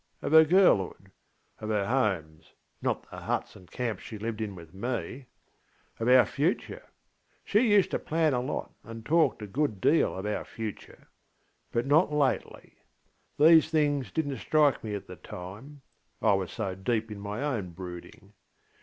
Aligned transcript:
Of 0.23 0.31
her 0.31 0.45
girlhood. 0.45 1.11
Of 1.59 1.69
her 1.69 1.85
homesŌĆönot 1.85 3.07
the 3.11 3.17
huts 3.17 3.55
and 3.55 3.69
camps 3.69 4.01
she 4.01 4.17
lived 4.17 4.41
in 4.41 4.55
with 4.55 4.73
me. 4.73 5.27
Of 5.99 6.07
our 6.07 6.25
future? 6.25 6.85
ŌĆöshe 7.45 7.67
used 7.67 7.91
to 7.91 7.99
plan 7.99 8.33
a 8.33 8.41
lot, 8.41 8.73
and 8.83 9.05
talk 9.05 9.43
a 9.43 9.45
good 9.45 9.79
deal 9.79 10.15
of 10.15 10.25
our 10.25 10.43
future 10.43 11.07
ŌĆöbut 11.71 11.85
not 11.85 12.11
lately. 12.11 12.79
These 13.37 13.69
things 13.69 14.11
didnŌĆÖt 14.11 14.39
strike 14.39 14.83
me 14.83 14.95
at 14.95 15.05
the 15.05 15.17
timeŌĆöI 15.17 15.81
was 16.35 16.51
so 16.51 16.73
deep 16.73 17.11
in 17.11 17.19
my 17.19 17.43
own 17.43 17.69
brooding. 17.69 18.33